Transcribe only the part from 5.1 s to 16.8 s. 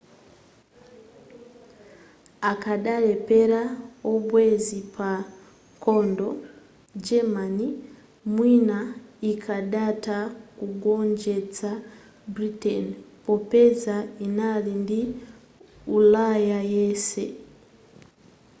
nkhondo german mwina ikadatha kugonjetsa britain popeza inali ndi ulaya